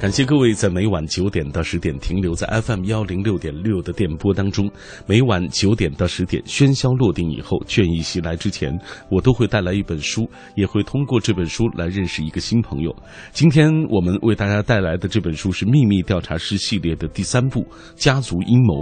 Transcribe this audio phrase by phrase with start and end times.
[0.00, 4.66] 感谢各位在每晚九点到十点停留在 FM 幺零六点六的电波当中。
[5.06, 8.72] 每晚九点到十点，喧嚣落定以后，倦意袭来之前，
[9.10, 10.26] 我都会带来一本书，
[10.56, 12.96] 也会通过这本书来认识一个新朋友。
[13.32, 17.60] 今天我们为大家带来的这本书是《秘密调查师》系列的第三部
[17.94, 18.76] 《家族阴谋》。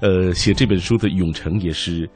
[0.00, 2.10] 呃，写这本书的永成也是。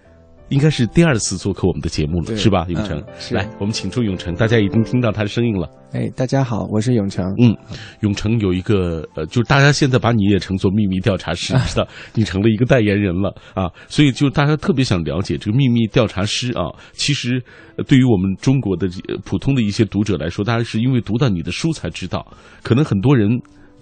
[0.51, 3.03] 应该是第二次做客我们的节目了，是吧，永成？
[3.33, 5.69] 来，我们请出永成，大家已经听到他的声音了。
[5.93, 7.25] 哎，大家好，我是永成。
[7.39, 7.55] 嗯，
[8.01, 16.65] 永成有一个呃，就是大家现在把你也称作秘密调查师， 知道你成了一个代言人了啊，所以就大家特别想了解这个秘密调查师啊。
[16.93, 17.43] 其实、
[17.77, 22.27] 呃对于我们中国的呃普通的一些读者来说，大家是因为读到你的书才知道，
[22.63, 23.31] 可能很多人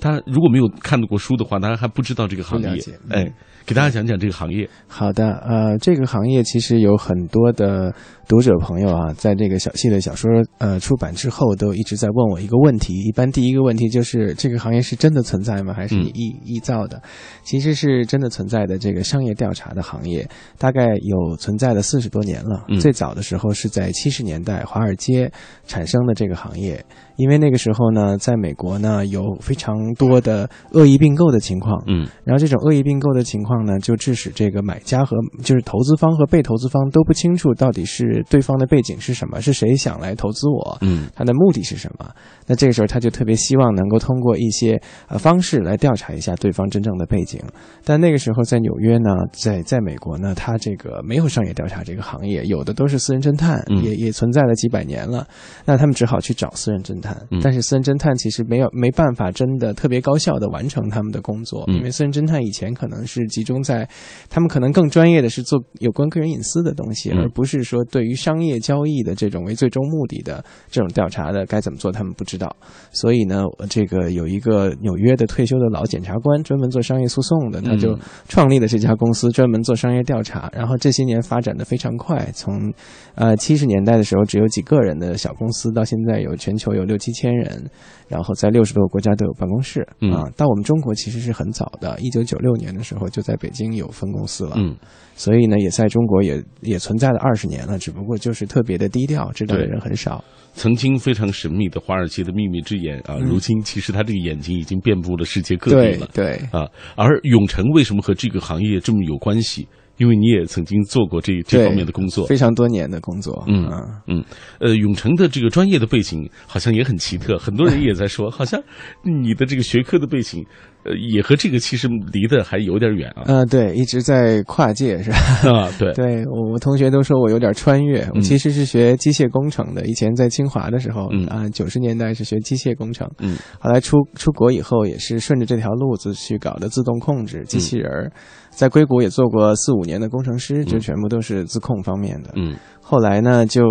[0.01, 2.69] 他如果没有看到过书的话，大家还不知道这个行业
[3.11, 3.33] 哎，
[3.67, 4.69] 给大家讲讲这个行业。
[4.87, 7.93] 好的，呃，这个行业其实有很多的
[8.29, 12.93] 读者朋友啊，在这个小系列小说呃出版之后，都一直在问我一个问题。
[13.05, 15.73] 一般第一个问题就是这个行业是真的存在吗？
[15.73, 17.01] 还是嗯臆臆造的？
[17.45, 18.77] 其实是真的存在的。
[18.79, 22.65] 这个商业调查的行业大概有存在了四十多年了。
[22.69, 25.31] 嗯最早的时候是在七十年代华尔街
[25.67, 31.81] 产生的这个行业，因为那个时候呢，在美国呢有非常多的恶意并购的情况。
[31.87, 42.11] 嗯然后这种恶意并购的情况呢，就致使这个买家和就是投资方和被投资方都不清楚到底是对方的背景是什么，是谁想来投资我，嗯他的目的是什么。
[42.47, 47.41] 那这个时候他就特别希望能够通过一些呃方式来调查一下对方真正的背景。
[47.85, 55.27] 但那个时候在纽约呢，在在美国呢，他这个没有商业调查这个行业，有的都是私人侦探，嗯也也存在了几百年了。
[55.65, 63.89] 那他们只好去找私人侦探，嗯但是私人侦探其实没有没办法真的特别高效的完成他们的工作，嗯因为私人侦探以前可能是集中在
[64.31, 72.55] 他们可能更专业的是做有关个人隐私的东西，嗯而不是说对于商业交易的这种为最终目的的这种调查的该怎么做，他们不知道。
[72.93, 80.51] 所以呢，这个有一个纽约的退休的老检察官，专门做商业诉讼的，他就嗯创立了这家公司，专门做商业调查。
[80.55, 82.73] 然后这些年发展的非常快，从
[83.15, 87.69] 呃七十年代的时候只有几个人的小公司，到现在有全球有六七千人，
[88.09, 90.31] 然后在六十多个国家都有办公室嗯啊。
[90.37, 94.55] 到我们中国其实是很早的，一九九六年的时候就在北京有分公司了。
[94.57, 94.77] 嗯
[95.19, 100.23] 所以呢，也在中国也也存在了二十年了，只不过就是特别的低调，知道的人很少。
[100.53, 106.09] 曾经非常神秘的华尔街的秘密之眼啊，嗯如今其实他这个眼睛已经遍布了世界各地了。
[106.15, 109.67] 对对，啊，而永成为什么和这个行业这么有关系？
[109.99, 112.27] 因为你也曾经做过这这方面的工作。
[112.27, 113.43] 非常多年的工作。
[113.49, 114.23] 嗯啊嗯，
[114.61, 118.63] 呃，永成的这个专业的背景好像也很奇特，很多人也在说， 好像
[119.03, 120.45] 你的这个学科的背景，
[120.87, 123.23] 呃，也和这个其实离得还有点远啊。
[123.27, 125.17] 呃，对，一直在跨界是吧？
[125.51, 128.09] 啊，对，对我，我同学都说我有点穿越。
[128.15, 138.13] 我其实是学机械工程的，以前在清华的时候嗯啊，九十年代是学机械工程，嗯后来出出国以后也是顺着这条路子去搞的自动控制机器人儿，
[138.51, 142.33] 在硅谷也做过四五年的工程师，就全部都是自控方面的。
[142.37, 142.55] 嗯
[142.89, 143.65] 后来呢，就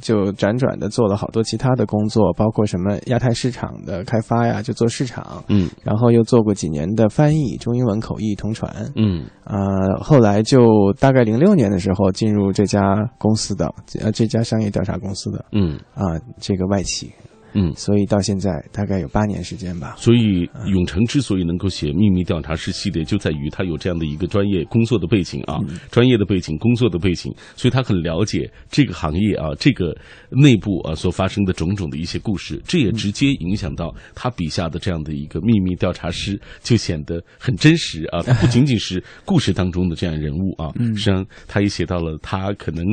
[0.00, 5.68] 就辗转的做了好多其他的工作，包括什么亚太市场的开发呀，就做市场，嗯。
[5.82, 8.90] 然后又做过几年的翻译，中英文口译同传。
[8.96, 9.26] 嗯。
[9.44, 15.78] 呃，后来就大概零六年的时候进入这家公司的，呃，这家商业调查公司的嗯。
[15.94, 17.12] 啊、这个外企，
[17.54, 17.72] 嗯。
[17.74, 19.94] 所以到现在大概有八年时间吧。
[19.98, 25.58] 所以，永成之所以能够写《秘密调查师》系列，就在于他有这样的一个专业工作的背景啊，
[25.90, 29.96] 专业的背景、工作的背景，所以他很了解这个行业啊，这个
[30.30, 38.22] 内部啊所发生的种种的一些故事，这也直接影响到他笔下的这样的一个秘密调查师，就显得很真实啊。
[38.22, 42.84] 他 不仅仅是故事当中的这样人物啊，实际上他也写到了他可能，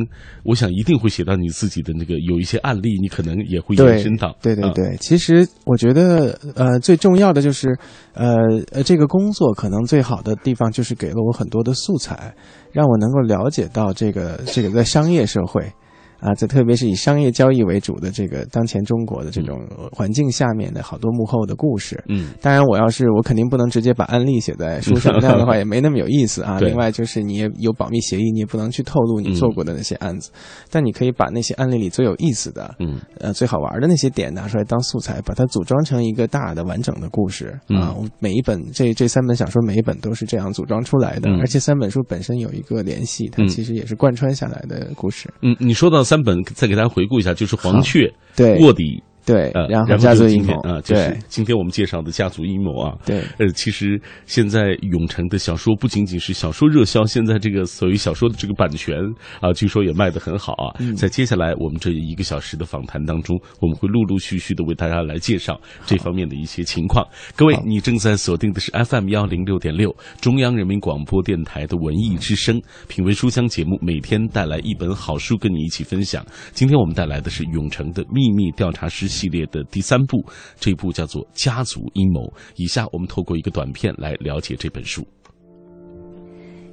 [0.44, 7.76] 我想一定会写到你自己的那个有一些案例，你可能也会延伸到，啊对对对，其实我觉得，呃，最重要的就是，
[8.14, 8.36] 呃
[8.72, 12.34] 呃，这个工作可能最好的地方就是给了我很多的素材，
[12.72, 15.72] 让我能够了解到这个这个在商业社会。
[16.20, 19.58] 啊，这特别是以商业交易为主的这个当前中国的这种
[19.92, 22.30] 环境下面的好多幕后的故事，嗯。
[22.40, 26.58] 当然，我要是我肯定不能直接把案例写在书上， 那样的话也没那么有意思啊。
[26.60, 30.30] 另外就是你也有保密协议，你也不能去透露你做过的那些案子，
[30.70, 33.00] 但你可以把那些案例里最有意思的、嗯。
[33.18, 37.94] 呃最好玩的那些点拿出来当素材，把它组装成一个大的完整的故事啊。
[37.96, 41.40] 我每一本这这三本小说每一本都是这样组装出来的，嗯。
[41.40, 43.48] 而且三本书本身有一个联系，它嗯。
[43.48, 45.32] 其实也是贯穿下来的故事。
[45.42, 48.58] 嗯，你说到三本，再给大家回顾一下，就是黄雀、对。
[48.58, 52.96] 卧底、对，呃，然后家族阴谋啊，就是今天我们介绍的家族阴谋啊。
[53.06, 58.98] 对呃，其实现在永城的小说不仅仅是小说热销，现在这个所谓小说的这个版权
[59.40, 60.74] 啊，据说也卖得很好啊。
[60.80, 67.06] 嗯在接下来我们这一个小时的访谈当中，我们会陆陆续续的为大家来介绍这方面的一些情况。
[67.36, 76.24] 各位，你正在锁定的是 FM 幺零六点六中央人民广播电台的文艺之声品味书香节目，每天带来一本好书跟你一起分享。
[76.52, 80.24] 今天我们带来的是永城的秘密调查师系列的第三部，
[80.58, 82.20] 这部叫做《家族阴谋》。
[82.56, 85.06] 以下我们透过一个短片来了解这本书。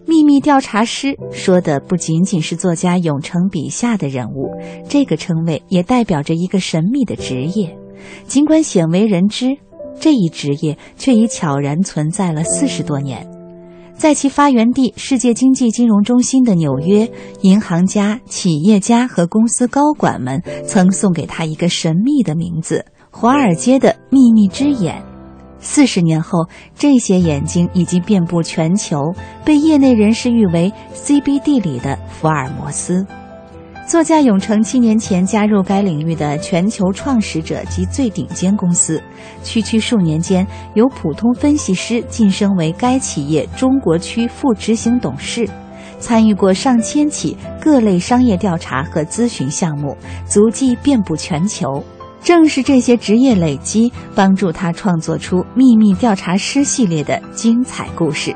[0.06, 4.50] 秘密调查师说的不仅仅是作家永成笔下的人物，
[4.88, 7.78] 这个称谓也代表着一个神秘的职业。
[8.26, 9.58] 尽管鲜为人知，
[10.00, 13.28] 这一职业却已悄然存在了四十多年。
[13.98, 17.10] 在其发源地世界经济金融中心的纽约，
[17.42, 25.04] 银行家、企业家和公司高管们曾送给他一个神秘的名字——华尔街的秘密之眼。
[25.60, 29.00] 四十年后，这些眼睛已经遍布全球，
[29.44, 33.04] 被业内人士誉为 CBD 里的福尔摩斯。
[33.88, 39.02] 作家永成七年前加入该领域的全球创始者及最顶尖公司，
[39.46, 45.50] 区区数年间由普通分析师晋升为该企业中国区副执行董事，
[46.02, 49.96] 参与过上千起各类商业调查和咨询项目，
[50.28, 51.82] 足迹遍布全球。
[52.22, 58.36] 正是这些职业累积，帮助他创作出《秘密调查师》系列的精彩故事。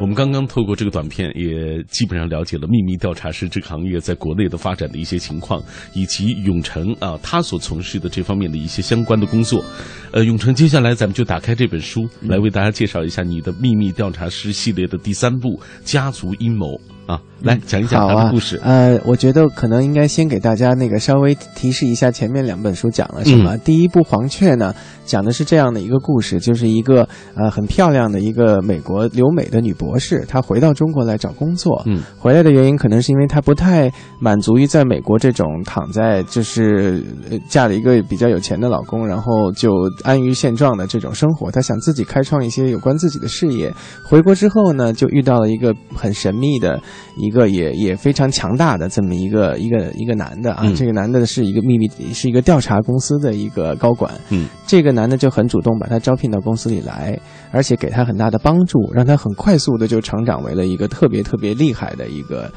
[0.00, 5.62] 我们刚刚透过这个短片，也基本上了解了秘密调查师这个行业在国内的发展的一些情况，
[5.92, 9.62] 以及永成啊他所从事的这方面的一些相关的工作。
[10.10, 15.50] 呃，永成，接下来咱们就打开这本书，来为大家介绍一下你的秘密调查师系列的第三部
[15.84, 16.66] 《家族阴谋》
[17.06, 18.60] 啊，来讲一讲他的故事。
[18.62, 23.56] 呃，我觉得可能应该先给大家那个稍微提示一下，前面两本书讲了什么。
[23.56, 24.74] 嗯第一部《黄雀》呢，
[25.04, 31.82] 讲的是这样的一个故事，就是一个呃很漂亮的一个美国留美的女博士，她回到中国来找工作。
[31.86, 39.70] 嗯，回来的原因可能是因为她不太满足于在美国这种躺在就是呃嫁了一个比较有钱的老公，然后就
[40.04, 41.50] 安于现状的这种生活。
[41.50, 43.72] 她想自己开创一些有关自己的事业。
[44.04, 46.80] 回国之后呢，就遇到了一个很神秘的
[47.16, 57.18] 一个也也非常强大的这么一个一个一个男的啊，嗯这个男的是一个秘密是一个调查公司的一个高管，嗯，这个男的就很主动把他招聘到公司里来，
[57.50, 62.50] 而且给他很大的帮助，让他很快速的就成长为了一个特别特别厉害的一个。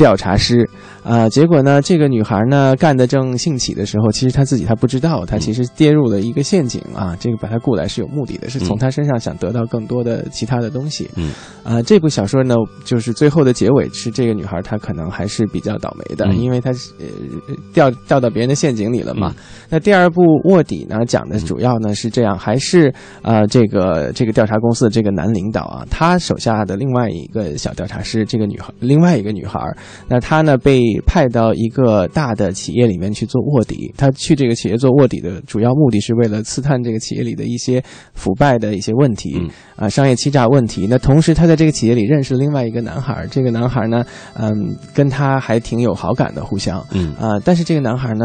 [0.00, 0.66] 调查师，
[1.02, 7.14] 啊、结果呢，这个女孩呢干得正兴起的时候，其实她自己她不知道，她其实跌入了一个陷阱啊。
[7.20, 11.06] 这个把她雇来是有目的的，是从她身上想得到更多的其他的东西。
[11.16, 11.32] 嗯，
[11.62, 19.34] 啊、这部小说呢，就是最后的结尾是这个女孩她可能还是比较倒霉的，嗯因为她是呃掉掉到别人的陷阱里了嘛。
[19.36, 22.92] 嗯那第二部卧底呢，讲的主要呢是这样，还是
[23.22, 29.60] 呃这个这个调查公司的这个男领导啊，他手下的另外一个小调查师，这个女孩，另外一个女孩，
[30.08, 33.92] 那他呢被派到一个大的企业里面去做卧底。
[33.96, 37.82] 他去这个企业做卧底的主要目的是为了刺探这个企业里的一些
[38.14, 40.86] 腐败的一些问题嗯啊、商业欺诈问题。
[40.90, 44.04] 那同时，他在这个企业里认识了另外一个男孩，这个男孩呢，
[44.34, 46.84] 嗯，跟他还挺有好感的，互相。
[46.92, 48.24] 嗯啊、但是这个男孩呢，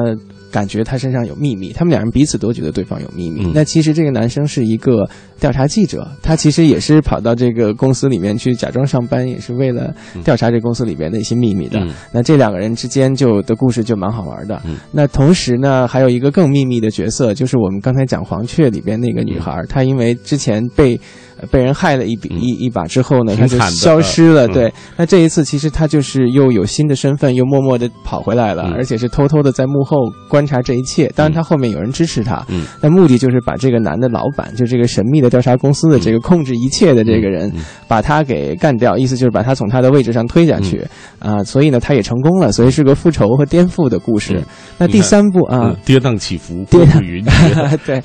[0.55, 3.43] 感觉他身上有秘密，他们两人彼此都觉得对方有秘密。
[3.43, 5.05] 嗯那其实这个男生是一个
[5.37, 9.93] 调查记者，他其实也是跑到这个公司里面去假装上班，也是为了
[10.23, 11.77] 调查这公司里边的一些秘密的。
[11.81, 14.61] 嗯那这两个人之间就的故事就蛮好玩的。
[14.63, 20.97] 嗯那同时呢，还有一个更秘密的角色，就是我们刚才讲《黄雀》里边那个女孩，她因为之前被。
[21.39, 24.47] 呃被人害了一笔、嗯一一把之后呢，他就消失了。
[24.47, 29.97] 嗯对，那这一次其实他就是又有新的身份，又默默的跑回来了，嗯而且是偷偷的在幕后
[30.29, 31.11] 观察这一切。
[31.15, 32.43] 当然，他后面有人支持她。
[32.49, 37.51] 嗯那目的就是把这个男的老板，就这个神秘的调查公司的这个控制一切的这个人，
[37.87, 40.85] 把他给干掉，意思就是把他从他的位置上推下去
[41.19, 44.35] 啊、所以呢，他也成功了，所以是个复仇和颠覆的故事。
[44.37, 44.43] 嗯
[44.77, 47.23] 那第三部啊嗯，跌宕起伏，跌宕云。
[47.85, 48.01] 对，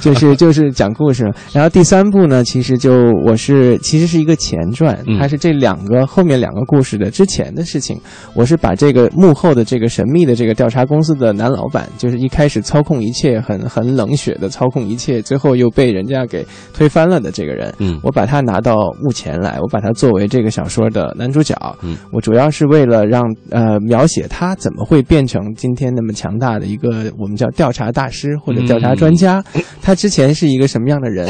[0.00, 1.30] 就是 就是讲故事。
[1.52, 8.00] 然后第三部呢，其实就我是其实是一个前传嗯，它是这两个后面两个故事的之前的事情。
[8.34, 17.72] 我是把这个幕后的这个神秘的这个调查公司的男老板，就是一开始操控一切，很 很冷血的操控一切，最后又被人家给推翻了的这个人。
[17.78, 21.54] 嗯我把他拿到幕前来，我把他作为这个小说的男主角。
[21.82, 29.42] 嗯，我主要是为了让呃描写他怎么会变成今天那么强大的一个我们叫调查大师或者调查专家。
[29.82, 31.28] 他之前是一个什么样的人？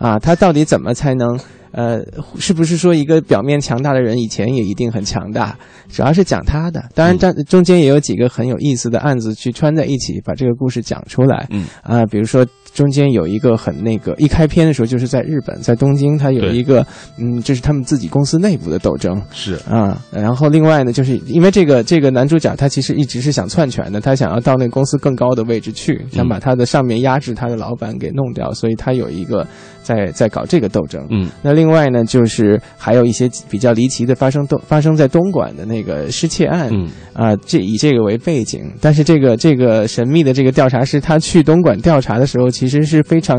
[0.00, 1.38] 啊，他到底怎么才能
[1.72, 2.00] 呃，
[2.36, 5.56] 是不是说一个表面强大的人以前也一定很强大？
[5.88, 6.82] 主要是讲他的。
[6.94, 11.46] 当然，这中间也有几个很有意思的案子去穿在一起，把这个故事讲出来。
[11.50, 16.84] 嗯啊，比如说中间有一个很那个，一开篇的时候就是在日本，在东京，他有一个
[17.18, 19.20] 嗯，这是他们自己公司内部的斗争。
[19.30, 29.46] 是啊，然后另外呢，就是因为这个这个男主角他其实一直是想篡权的，他想要到那个公司更高的位置去，想把他的上面压制他的老板给弄掉，所以他有一个
[29.94, 31.04] 在在搞这个斗争。
[31.10, 36.68] 嗯那另外呢，就是还有一些比较离奇的发生东发生在东莞的那个失窃案。
[36.72, 43.36] 嗯啊，这以这个为背景，但是这个这个神秘的这个调查师，他去东莞调查的时候，其实是非常，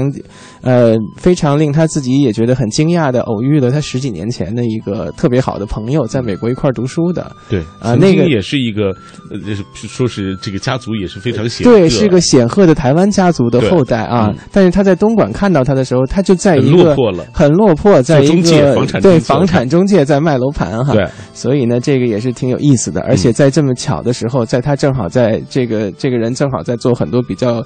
[0.61, 7.31] 呃，非常令他自己也觉得很惊讶的，偶遇了他十几年前的一个特别好的朋友，在美国一块儿读书的。
[7.49, 8.93] 对啊那个也是一个，
[9.31, 14.27] 呃，说是这个家族也是非常显赫，对，是个显赫的台湾家族的后代啊。
[14.29, 17.25] 嗯但是他在东莞看到他的时候，他就在很一个落魄了。
[17.31, 20.91] 很落魄，在一中介个房产对中介房产中介在卖楼盘哈。
[20.93, 27.63] 对，所以呢，这个也是挺有意思的，而且在这么巧的时候，在他正好在这个这个人正好在做很多比较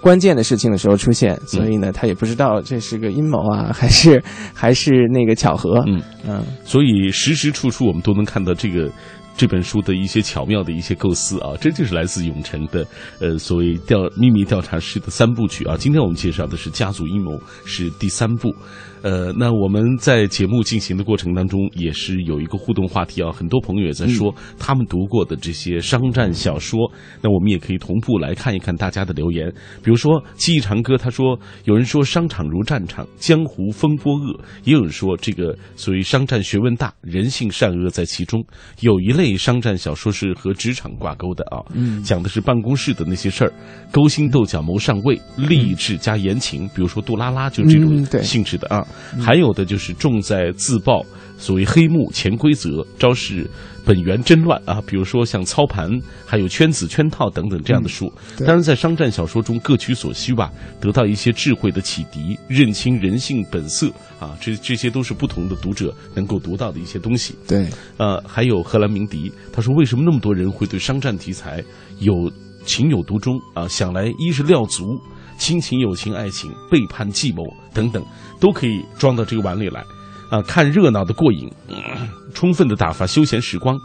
[0.00, 4.20] 关键的事情的时候出现，所以呢，他也不知道这是个阴谋啊，还是
[4.52, 5.84] 还是那个巧合。
[5.86, 8.90] 嗯嗯所以时时处处我们都能看到这个
[9.36, 12.86] 这本书的一些巧妙的一些构思啊，这就是来自永城的
[13.20, 15.76] 呃所谓调秘密调查师的三部曲啊。
[15.76, 17.32] 今天我们介绍的是《家族阴谋》，
[17.64, 18.54] 是第三部。
[19.02, 26.90] 呃，那我们在节目进行的过程当中，也是有一个互动话题啊，很多朋友也在说他们读过的这些商战小说，
[27.22, 29.52] 那我们也可以同步来看一看大家的留言。
[29.82, 38.44] 比如说记忆长歌，他说有人说商场如战场，江湖风波恶，也有人说这个所谓商战学问大，人性善恶在其中。
[38.80, 43.52] 有一类商战小说是和职场挂钩的啊，嗯讲的是办公室的那些事儿，
[43.92, 48.85] 勾心斗角谋上位，励志加言情，比如说杜拉拉就这种性质的啊。
[49.20, 51.04] 还有的就是重在自曝，
[51.38, 53.48] 所谓黑幕、潜规则、昭示
[53.84, 55.88] 本源真乱啊，比如说像操盘，
[56.24, 58.12] 还有圈子、圈套等等这样的书。
[58.36, 60.50] 对当然，在商战小说中各取所需吧，
[60.80, 63.88] 得到一些智慧的启迪，认清人性本色
[64.18, 67.36] 啊，这这些都是不同的读者能够读到的一些东西。
[67.46, 71.62] 对，呃，还有荷兰鸣笛，他说为什么那么多人会对商战题材
[72.00, 72.30] 有
[72.64, 73.68] 情有独钟啊？
[73.68, 74.98] 想来一是料足，
[75.38, 78.04] 亲情、友情、爱情、背叛、计谋等等，
[78.40, 79.84] 都可以装到这个碗里来
[80.30, 80.40] 啊。
[80.42, 81.50] 看热闹的过瘾，
[82.34, 83.76] 充分的打发休闲时光；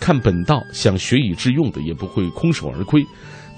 [0.00, 3.02] 看本道想学以致用的，也不会空手而归。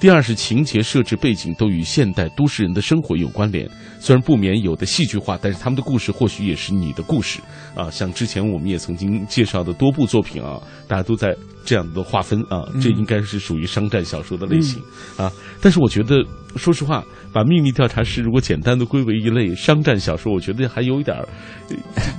[0.02, 7.38] 第二是情节设置背景都与现代都市人的生活有关联，虽然不免有的戏剧化，但是他们的故事或许也是你的故事
[7.72, 7.88] 啊。
[7.88, 11.32] 像之前我们也曾经介绍的多部作品啊，大家都在
[11.64, 14.82] 这样的划分啊，这应该是属于商战小说的类型、
[15.16, 15.30] 啊。
[15.60, 16.16] 但是我觉得，
[16.56, 21.16] 说实话，把《秘密调查师》如果简单的归为一类商战小说，我觉得还有一点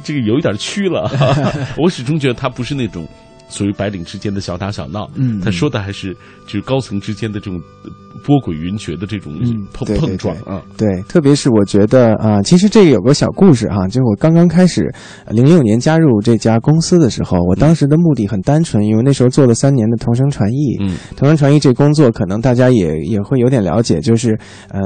[0.06, 1.12] 这个有一点儿虚了。
[1.78, 3.06] 我始终觉得它不是那种。
[3.54, 5.40] 所谓白领之间的小打小闹，嗯。
[5.40, 6.12] 他说的还是
[6.48, 7.92] 就是高层之间的这种呃
[8.24, 14.94] 波诡云谲的这种嗯碰、碰撞啊，对，特别是我觉得啊、其实这个有个小故事哈、就是我刚刚开始
[15.30, 20.96] 零六年加入这家公司的时候，我当时的目的很单纯，因为那时候做了三年的同声传译，嗯。
[21.16, 24.38] 同声传译这工作可能大家也也会有点了解，就是
[24.70, 24.82] 呃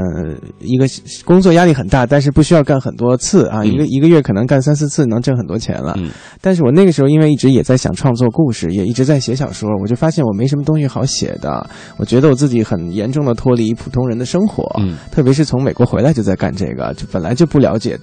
[0.60, 0.86] 一个
[1.25, 3.67] 工作压力很大，但是不需要干很多次啊，嗯。
[3.67, 5.96] 一个一个月可能干三四次能挣很多钱了。
[5.98, 6.10] 嗯。
[6.41, 11.67] 但是我那个时候因为一直也在想创作故事，也一直在写小说，我就发现我没什么东西好写的，
[11.98, 14.63] 我觉得我自己很严重的脱离普通人的生活。
[14.79, 17.97] 嗯特别是从美国回来就在干这个，就本来就不了解，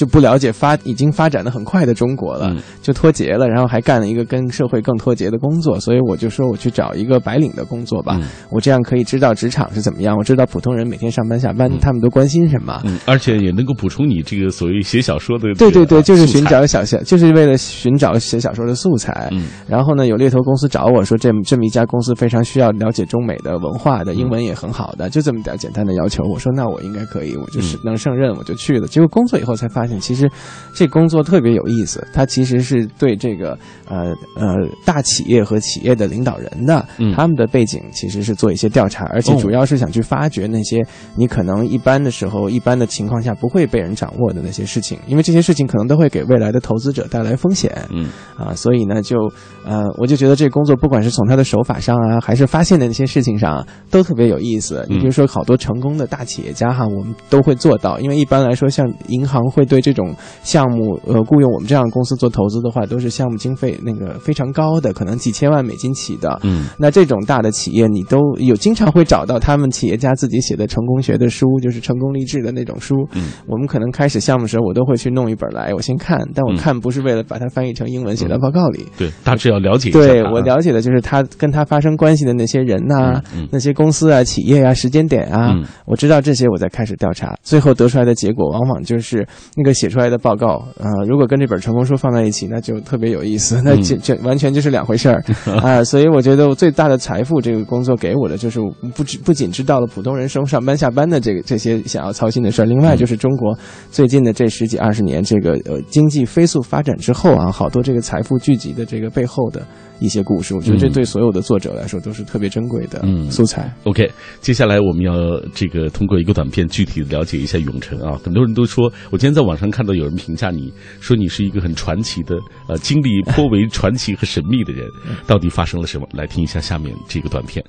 [0.00, 12.80] 就不了解发已经发展的很快的中国了，嗯就脱节了，然后还干了一个跟社会更脱节的工作，所以我就说我去找一个白领的工作吧，嗯我这样可以知道职场是怎么样，我知道普通人每天上班下班、嗯他们都关心什么。
[12.86, 19.28] 嗯，而且也能够补充你这个所谓写小说的对对对，就是寻找小小，就是为了寻找写小说的素材。
[19.32, 26.24] 嗯然后呢，有猎头公司找我说，这这么一家公司非常需要了解中美的文化的，英文也很好的，就这么点简单的要求。
[26.24, 28.86] 我说那我应该可以，我就是嗯能胜任，我就去了。
[28.86, 30.30] 结果工作以后才发现，其实
[30.74, 34.54] 这工作特别有意思，它其实是对这个呃呃
[34.84, 40.84] 大企业和企业的领导人的，嗯他们的背景其实是做一些调查，而且哦主要是想去发掘那些
[41.16, 47.70] 你可能一般的时候、一般的情况下不会被人掌握的那些事情，因为这些事情可能都会给未来的投资者带来风险。
[47.90, 49.16] 嗯啊，所以呢，就
[49.64, 54.84] 呃，我就觉得这工作不管是从他的手法上啊，还是发现的那些事情上，都特别有意思。
[54.88, 66.38] 你比如说，好多成功的大企业家哈，我们都会做到，因为一般来说，像银行会对这种项目，呃，雇佣我们这样的公司做投资的话，都是项目经费那个非常高的，可能几千万美金起的。
[66.42, 72.94] 嗯，那这种大的企业，你都有经常会找到他们企业家自己写的成功学的书，就是成功励志的那种书。
[73.12, 78.86] 嗯，我们可能开始项目时候，我都会去弄一本来，我先看，但我看不是为了把它翻译成英文写到报告里。
[78.96, 79.98] 对，大致要了解一下。
[79.98, 89.26] 对我了解的就是他跟他发生关系的那些人呐、嗯嗯那些公司啊、企业啊、时间点啊，嗯我知道这些，我再开始调查，最后得出来的结果往往就是
[89.60, 95.22] 那个写出来的报告，呃，如果跟这本成功书放在一起，那就特别有意思，那这这完全就是两回事儿。
[95.60, 98.58] 啊、所以我觉得我最大的财富，这个工作给我的就是
[98.94, 103.54] 不只不仅知道了普通人生上班下班的这个这些想要操心的事儿，另外就是中国
[103.90, 109.60] 最近的这十几二十年，这个呃经济飞速发展之后啊，好多这个财富聚集的这个背后的
[109.98, 113.30] 一些故事，我觉得这嗯对所有的作者来说都是特别珍贵的嗯。
[113.30, 113.70] 素材。
[113.84, 115.12] OK，接下来我们要
[115.54, 118.18] 这个通过一个短片具体的了解一下永城啊。
[118.24, 122.36] 很多人都说，我今天在网网上看到有人评价你说你是一个很传奇的，
[122.68, 124.86] 呃，经历颇为传奇和神秘的人。
[125.26, 126.06] 到底发生了什么？
[126.12, 127.64] 来听一下下面这个短片。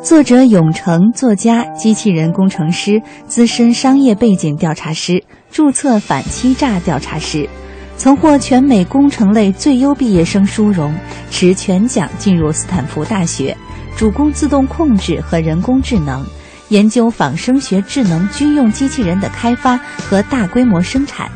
[0.00, 7.48] 作者永成，作家、机器人工程师、资深商业背景调查师、注册反欺诈调查师，
[7.96, 10.94] 曾获全美工程类最优毕业生殊荣，
[11.32, 13.56] 持全奖进入斯坦福大学，
[13.96, 16.24] 主攻自动控制和人工智能，
[16.68, 21.30] 研究仿生学智能军用机器人的开发和大规模生产。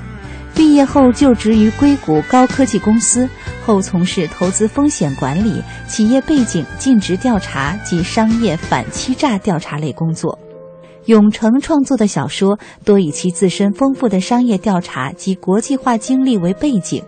[0.55, 3.29] 毕业后就职于硅谷高科技公司，
[3.65, 10.37] 后从事投资风险管理、企业背景尽职调查及商业反欺诈调查类工作。
[11.05, 17.03] 永成创作的小说多以其自身丰富的商业调查及国际化经历为背景，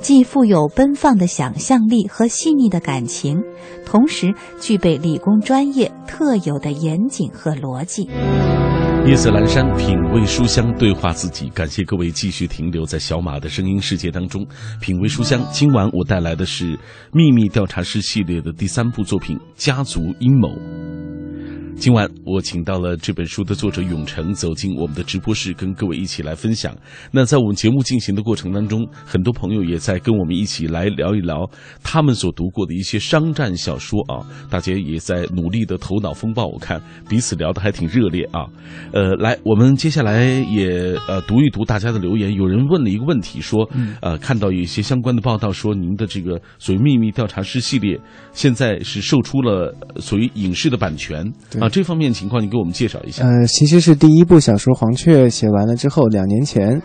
[0.00, 3.42] 既富有奔放的想象力和细腻的感情，
[3.84, 8.08] 同时具备理工专业特有的严谨和逻辑。
[9.06, 11.48] 夜色阑珊，品味书香，对话自己。
[11.50, 14.44] 感谢各位继续停留在小马的声音世界当中，
[14.80, 15.40] 品味书香。
[15.52, 16.74] 今晚我带来的是
[17.12, 20.48] 《秘密调查师》系列的第三部作品《家族阴谋》。
[21.78, 26.74] 今晚我请到了这本书的作者永成走进我们的直播室，跟各位一起来分享。
[27.12, 31.48] 那在我们节目进行的过程当中，很多朋友也在跟我们一起来聊一聊
[31.84, 38.46] 他们所读过的一些商战小说啊，大家也在努力的头脑风暴，我看彼此聊得还挺热烈啊。
[38.92, 42.34] 呃，来，我们接下来也呃读一读大家的留言。
[42.34, 43.68] 有人问了一个问题，说，
[44.00, 48.00] 呃，看到有一些相关的报道说，您的这个所谓秘密调查师系列
[48.32, 53.24] 现在是售出了呃所谓影视的版权对这方面情况你给我们介绍一下。
[53.24, 56.80] 呃，其实是第一部小说《黄雀》写完了之后，两年前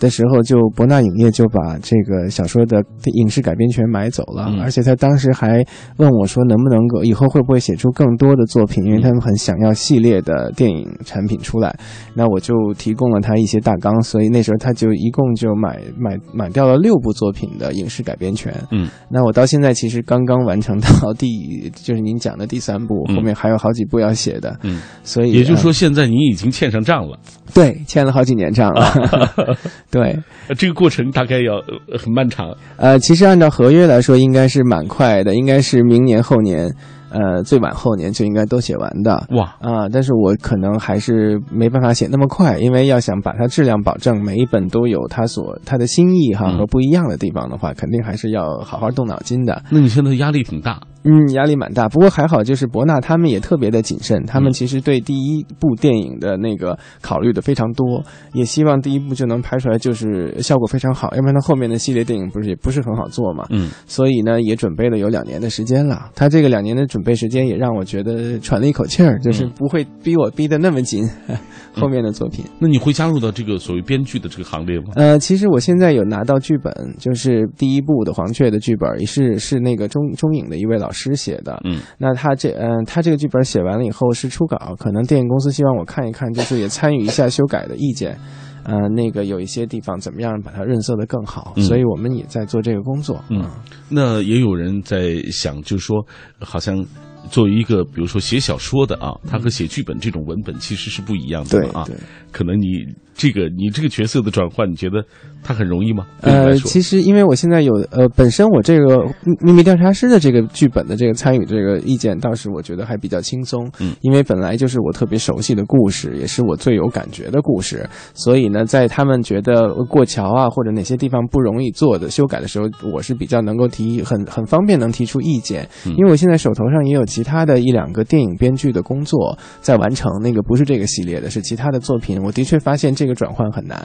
[0.00, 5.64] 的时候，就博纳影业就把这个小说的影视改编权买走了，嗯而且他当时还
[5.96, 11.74] 问我说，能不能够以后会不会写出更多的作品，因为他们很想要系列的电影产品出来。
[12.14, 18.52] 那我就提供了他一些大纲，所以那时候他就一共就买买买掉了六部作品的影视改编权。
[18.70, 24.58] 嗯，那我到现在其实刚刚完成到第，就是您讲的第三部，嗯后面还有好几部要写的。
[24.62, 27.18] 嗯，所以也就是呃说现在您已经欠上账了，
[27.52, 28.92] 对，欠了好几年账了。
[29.94, 31.54] 对，呃这个过程大概要
[31.88, 32.52] 呃很漫长。
[32.76, 36.68] 呃，其实按照合约来说，应该是蛮快的，应该是明年后年，
[37.10, 39.24] 呃，最晚后年就应该都写完的。
[39.36, 49.62] 哇，啊、但是我可能还是没办法写那么快，因为要想把它质量保证，每一本都有它所它的新意哈嗯和不一样的地方的话，肯定还是要好好动脑筋的。
[49.70, 50.80] 那你现在压力挺大。
[51.04, 63.44] 嗯，压力蛮大，不过还好，就是博纳他们也特别的谨慎，他们嗯其实对第一部电影的那个考虑的非常多，也希望第一部就能拍出来，就是效果非常好，要不然他后面的系列电影不是也不是很好做嘛。
[63.50, 66.10] 嗯，所以呢，也准备了有两年的时间了。
[66.14, 71.06] 他这个两年的准备时间也让我觉得喘了一口气儿，就是嗯不会逼我逼得那么紧。
[71.76, 74.92] 后面的作品，那你会加入到这个所谓编剧的这个行列吗？
[74.94, 81.60] 呃，其实我现在有拿到剧本，就是第一部的《黄雀》的剧本，也是是那个中中影的一位老师写的。
[81.64, 88.16] 嗯，那他这嗯、他这个剧本写完了以后是初稿，可能电影公司希望我看一看，就是也参与一下修改的意见。
[88.62, 93.22] 呃，那个有一些地方怎么样把它润色的更好，嗯所以我们也在做这个工作。
[93.28, 93.44] 嗯，
[93.90, 96.02] 那也有人在想，就是说，
[96.38, 96.82] 好像
[97.30, 101.84] 作为一个比如说写小说的啊，他和写剧本这种文本其实是不一样的啊。
[101.86, 101.94] 对。
[102.32, 105.04] 可能你这个你这个角色的转换，你觉得
[105.44, 106.06] 他很容易吗？
[106.22, 109.06] 呃，其实因为我现在有呃，本身我这个
[109.40, 113.70] 秘密调查师的这个剧本的这个参与这个意见，倒是我觉得还比较轻松。
[113.78, 125.68] 嗯因为本来就是我特别熟悉的故事，也是我最有感觉的故事，所以呢，在他们觉得过桥啊或者哪些地方不容易做的修改的时候，我是比较能够提很很方便能提出意见。
[125.86, 132.22] 嗯因为我现在手头上也有其他的一两个电影编剧的工作在完成，那个不是这个系列的，是其他的作品。
[132.22, 133.84] 我的确发现这个转换很难。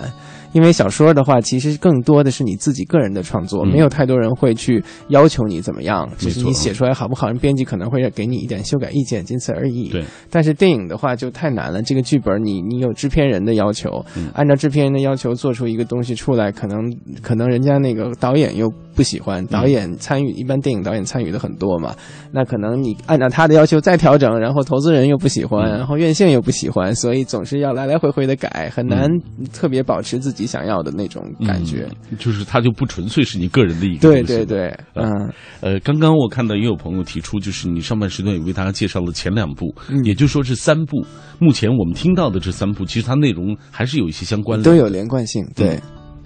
[0.53, 3.69] 因为小说的话，其实更多的是你自己个人的创作，嗯。
[3.71, 9.89] 没有太多人会去要求你怎么样，只是你写出来好不好，人编辑可能会给你一点修改意见，仅此而已。
[9.89, 14.29] 对，但是电影的话就太难了，这个剧本你你有制片人的要求，嗯。
[14.33, 21.95] 按照制片人的要求做出一个东西出来，可能可能人家那个导演又不喜欢，导演参与一般电影导演参与的很多嘛，
[22.31, 25.77] 那可能你按照他的要求再调整，然后投资人又不喜欢，嗯。
[25.77, 29.07] 然后院线又不喜欢，所以总是要来来回回的改，很难
[29.53, 31.87] 特别保持自己想要的那种感觉。
[32.09, 41.05] 嗯就是它就不纯粹是你个人的一个对对对，嗯，呃，刚刚我看到也有朋友提出，就是你上半时段也为大家介绍了前两部，嗯也就是说是三部，
[41.39, 45.79] 目前我们听到的这三部，其实它内容还是有一些相关的，都有连贯性，对，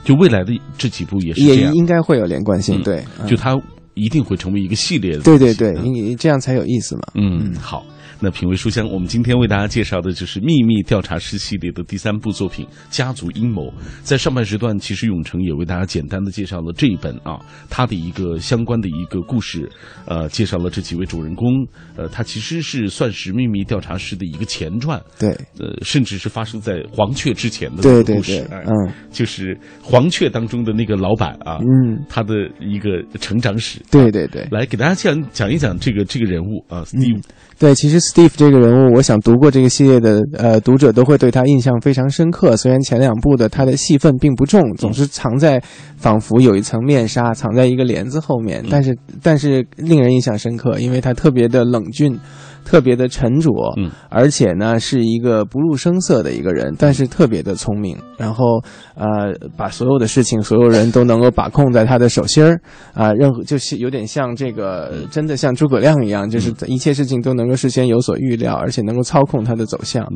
[0.03, 3.27] 就未来的这几部也是这也样，应该会有连贯性，嗯对，嗯。
[3.27, 3.55] 就它
[3.95, 7.01] 一定会成为一个系列的对，对对，嗯你这样才有意思嘛。
[7.15, 7.85] 嗯，好。
[8.19, 13.63] 那品味书香，我们今天为大家介绍的就是《秘密调查师》系列的第三部作品《家族阴谋》。
[14.01, 17.37] 在上半时段，其实永成也为大家简单的介绍了这一本啊，
[17.69, 19.69] 他的一个相关的一个故事，
[20.05, 33.81] 呃，介绍了这几位主人公，呃，他其实是算是《秘密调查师》的一个前传，对呃，甚至是发生在黄雀之前的对对这个故事，嗯就是黄雀当中的那个老板啊，嗯，他的一个成长史。
[33.91, 34.47] 对对对。
[34.51, 37.21] 来给大家讲讲一讲这个这个人物啊，Steve，
[37.59, 42.57] 对，其实 Steve 这个人物，我想读过这个系列的呃读者都会对他印象非常深刻。
[42.57, 45.61] 虽然前两部的他的戏份并不重，总是藏在
[45.97, 52.19] 仿佛有一层面纱，藏在一个帘子后面，但是但是令人印象深刻，因为他特别的冷峻。
[52.65, 58.63] 特别的沉着，嗯，而且呢是一个不露声色的一个人，但是特别的聪明，然后
[58.95, 62.57] 呃把所有的事情、所有人都能够把控在他的手心儿，
[62.93, 70.07] 啊、任何就是有点像这个真的像诸葛亮一样，就是一切事情都能够事先有所预料，而且能够操控它的走向，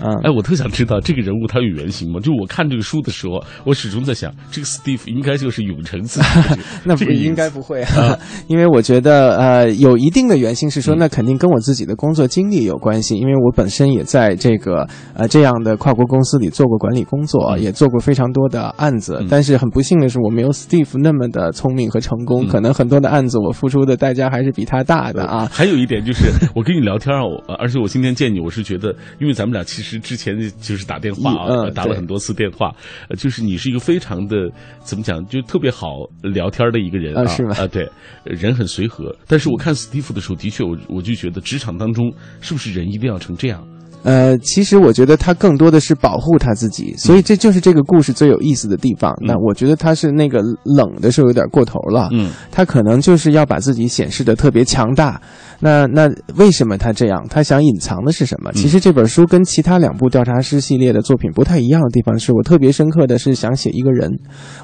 [0.00, 2.18] 嗯，哎，我特想知道这个人物他有原型吗？
[2.20, 6.26] 就我看这个书的时候，我始终在想，这个 Steve 应该就是永成自己。
[6.26, 25.48] 的 那不应该不会啊，因为我觉得呃有一定的原型是说，嗯那肯定跟我自己的工作经历有关系，因为我本身也在这个呃这样的跨国公司里做过管理工作， 嗯也做过非常多的案子，嗯但是很不幸的是，我没有 Steve 那么的聪明和成功，嗯可能很多的案子我付出的代价还是比他大的啊。
[25.52, 27.22] 还有一点就是，我跟你聊天啊，
[27.58, 32.72] 而且我今天见你，我是觉得，因为咱们俩其实之前就是打电话啊，打了很多次电话，
[33.08, 35.88] 呃，就是你是一个非常的怎么讲，就特别好
[36.22, 37.88] 聊天的一个人啊，啊是吗啊，对，
[38.24, 39.14] 人很随和。
[39.26, 43.62] 但是我看 Steve 的时候，的确我我就觉得职场当中是不是人一定要成这样？
[44.02, 49.12] 呃，其实我觉得他更多的是保护他自己，所以这就是这个故事最有意思的地方。
[49.20, 55.20] 嗯那我觉得他是那个冷的时候有点过头了，嗯他可能就是要把自己显示的特别强大。
[55.60, 57.24] 那那为什么他这样？
[57.30, 58.50] 他想隐藏的是什么？
[58.50, 64.10] 嗯其实这本书跟其他两部调查师系列的作品不太一样的地方，是我特别深刻的是想写一个人，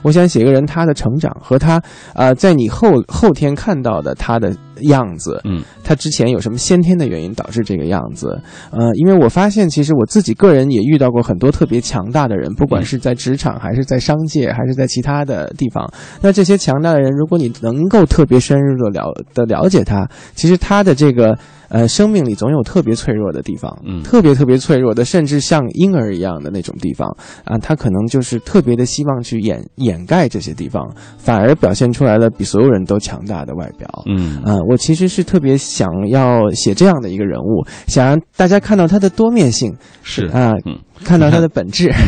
[0.02, 1.76] 我想写一个人他的成长和他
[2.14, 8.40] 啊、呃在你后后天看到的他的样子，嗯他之前有什么先天的原因导致这个样子？
[8.72, 15.88] 呃，因为我发现其实我自己个人也遇到过很多特别强大的人，不管是在职场还是在商界还是在其他的地方。
[16.20, 21.38] 那这些强大的人，如果你能够特别深入的了的了解他，其实他的这个。
[21.68, 27.08] 呃，生命里总有特别脆弱的地方，嗯特别特别脆弱的，甚至像婴儿一样的那种地方
[27.44, 33.88] 啊，他可能就是特别的希望去掩掩盖这些地方，反而表现出来了比所有人都强大的外表。
[34.06, 40.78] 嗯啊、我其实是特别想要写这样的一个人物，想让大家看到他的多面性是啊、嗯。
[41.04, 41.92] 看到他的本质。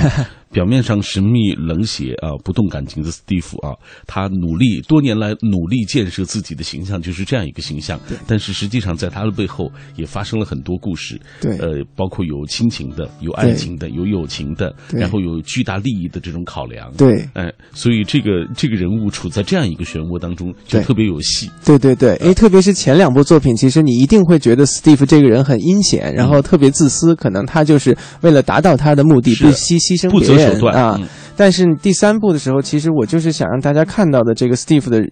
[0.53, 3.71] 表面上神秘冷血啊，不动感情的史蒂夫啊，
[4.05, 8.01] 他努力多年来努力建设自己的形象，就是这样一个形象。
[8.27, 11.21] 但是实际上，在他的背后也发生了很多故事。
[11.41, 21.49] 对呃，包括有亲情的，有爱情的，有友情的，对然后有巨大利益的这种考量。，对，哎，所以这个这个人物处在这样一个漩涡当中，就特别有戏。
[21.65, 30.97] 对对对，诶，特别是前两部作品，其实你一定会觉得 Steve 这个人很阴险，然后特别自私，可能他就是为了达到他的目的，是不惜牺牲不别人择手段啊。
[30.99, 35.03] 嗯但是第三部的时候，其实我就是想让大家看到的这个 Steve 的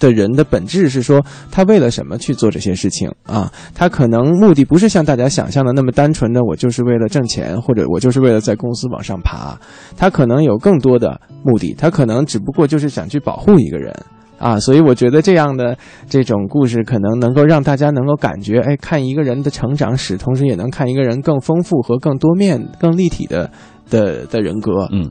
[0.00, 3.52] 的人的本质是说，他为了什么去做这些事情啊？
[3.72, 9.56] 他可能目的不是像大家想象的那么单纯的，我就是为了挣钱，或者我就是为了在公司往上爬。
[9.96, 13.94] 他可能有更多的目的，他可能只不过就是想去保护一个人。
[14.38, 15.76] 啊，所以我觉得这样的
[16.08, 23.50] 这种故事可能能够让大家能够感觉，哎，看一个人的成长史，同时也能看一个人更丰富和更多面、更立体的
[23.90, 24.88] 的的人格。
[24.92, 25.10] 嗯。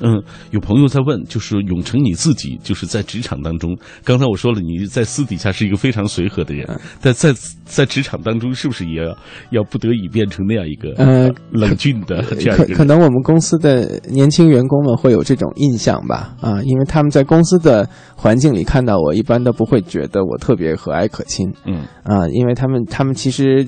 [0.00, 6.68] 嗯，有朋友在问，就是永成你自己，就是在职场当中，刚才我说了，你在私底下是一个非常随和的人，
[7.00, 7.32] 但在
[7.64, 9.16] 在职场当中，是不是也要
[9.50, 12.66] 要不得已变成那样一个呃冷峻的这样一个？
[12.68, 16.36] 可可能我们公司的年轻员工们会有这种印象吧？
[16.40, 21.50] 啊，因为他们在公司的环境里看到我，一般都不会觉得我特别和蔼可亲。
[21.64, 23.66] 嗯啊，因为他们他们其实。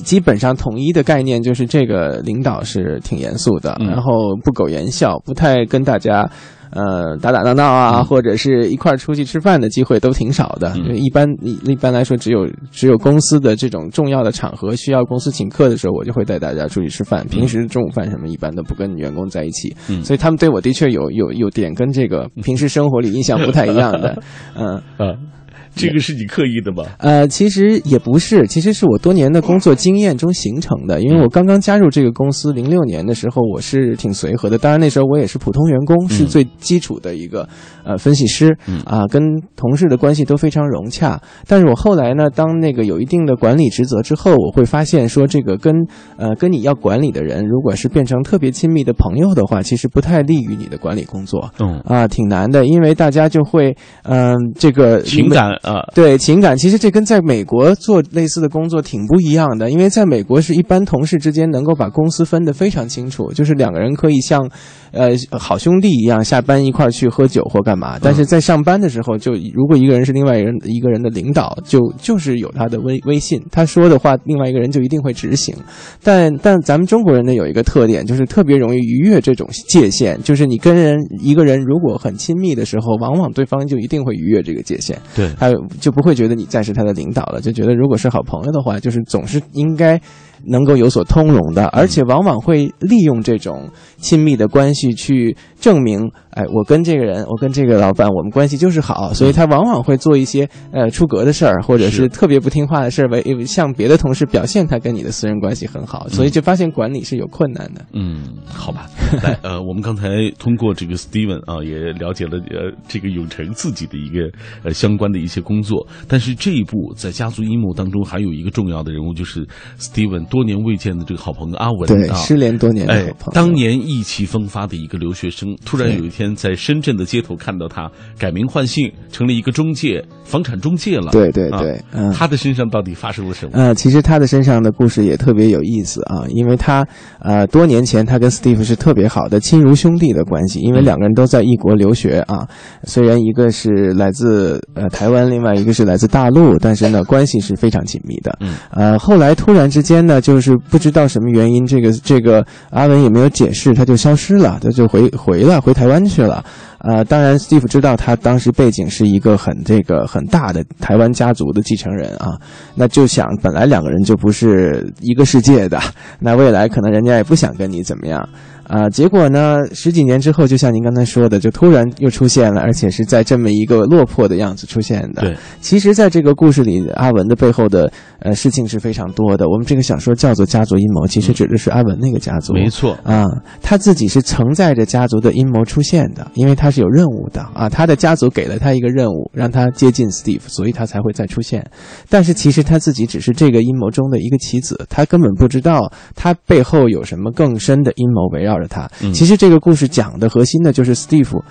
[0.00, 6.28] 基本上统一的概念就是这个领导是挺严肃的，然后不苟言笑，不太跟大家，
[6.70, 10.74] 呃打打闹闹啊，或者是一块儿出去吃饭的机会都挺少的。
[10.94, 17.26] 一般一一般来说，只有只有公司的这种重要的场合需要公司请客的时候，我就会带大家出去吃饭。
[17.28, 24.22] 平时中午饭什么一般都不跟员工在一起，所以他们对我的确有有有点跟这个平时生活里印象不太一样的，
[24.56, 25.31] 嗯 嗯。
[25.74, 26.84] 这个是你刻意的吧？
[26.98, 31.00] 呃，其实也不是，其实是我多年的工作经验中形成的。
[31.00, 34.58] 因为我刚刚加入这个公司，零六年的时候，我是挺随和的。
[34.58, 37.48] 当然那时候我也是普通员工，是最基础的一个
[37.84, 39.22] 呃分析师啊，跟
[39.56, 41.20] 同事的关系都非常融洽。
[41.46, 45.74] 但是我后来呢，当那个有一定的管理职责之后，我会发现说，这个跟
[46.16, 51.50] 呃跟你要管理的人，如果是变成特别亲密的朋友的话，其实不太利于你的管理工作。
[51.58, 55.52] 嗯啊，挺难的，因为大家就会嗯这个情感。
[55.62, 64.50] 啊，对情感，其实这跟在美国做类似的工作挺不一样的，因为在美国是一般同事之间能够把公司分得非常清楚，就是两个人可以像，
[64.90, 75.54] 呃，好兄弟一样下班一块去喝酒或干嘛，但是在上班的时候，就如果一个人是另外一人一个人的领导，就就是有他的微微信，他说的话，另外一个人就一定会执行。
[76.02, 84.98] 但但咱们中国人呢有一个特点，就是特别容易逾越这种界限，就是你跟人一个人如果很亲密的时候，往往对方就一定会逾越这个界限。
[85.14, 85.51] 对，他。
[85.80, 90.00] 就不会觉得你再是他的领导了，就觉得如果是好朋友的话，就是总是应该。
[90.46, 107.84] 能够有所通融的，而且往往会利用这种亲密的关系去证明，哎，我跟这个人，我跟这个老板，我们关系就是好，所以他往往会做一些呃出格的事儿，或者是特别不听话的事儿，为向别的同事表现他跟你的私人关系很好，所以就发现管理是有困难的。
[107.92, 108.88] 嗯，好吧，
[109.22, 114.28] 来，呃，我们刚才通过这个 Steven 啊，也了解了呃这个永成自己的一个
[114.64, 119.46] 呃相关的一些工作，但是这一部在家族阴谋当中还有一个重要的人物就是
[119.78, 120.26] Steven。
[120.32, 127.86] 多年未见的这个好朋友阿文，对，失联多年的好朋友，当年意气风发的一个留学生，突然有一天在深圳的街头看到他
[128.18, 131.12] 改名换姓，成了一个中介，房产中介了。
[131.12, 133.52] 对对对，嗯，他的身上到底发生了什么？
[133.52, 136.82] 呃，其实他的身上的故事也特别有意思啊，因为他
[137.20, 142.48] 呃多年前他跟 Steve 是特别好的亲如兄弟的关系，因为两个人都在异国留学啊，
[142.84, 148.34] 虽然一个是来自呃台湾，另外一个是来自大陆，但是呢关系是非常紧密的。
[148.40, 150.21] 嗯，呃，后来突然之间呢。
[150.22, 156.42] 就是不知道什么原因，这个这个阿文也没有解释，他就消失了，他就回回了，回台湾去了。
[156.78, 162.32] 啊，当然，Steve 知道他当时背景是一个很这个很大的台湾家族的继承人啊，
[162.74, 165.78] 那就想本来两个人就不是一个世界的，
[166.18, 168.28] 那未来可能人家也不想跟你怎么样。
[168.72, 169.58] 啊，结果呢？
[169.74, 175.20] 十几年之后，就像您刚才说的，就突然又出现了，而且是在这么一个落魄的样子出现的。
[175.20, 179.46] 对，其实，在这个故事里，阿文的背后的呃事情是非常多的。
[179.46, 182.54] 我们这个小说叫做《家族阴谋》，其实指的是阿文那个家族。
[182.54, 183.26] 没错啊，
[183.60, 187.68] 他自己是承载着家族的阴谋出现的，因为他是有任务的啊。
[187.68, 191.62] 他的家族给了他一个任务，让他接近 Steve，所以他才会再出现。
[192.08, 198.68] 但是，其实他自己只是这个阴谋中的一个棋子，他根本不知道他背后有什么更深的阴谋围绕着。
[198.68, 201.42] 他其实这个故事讲的核心呢，就是 Steve。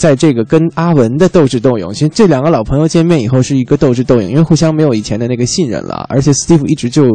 [0.00, 7.06] 在这个跟阿文的斗智斗勇，其实这两个老朋友见面以后是一个斗智斗勇，因为互相没有以前的那个信任了，而且 Steve 一直就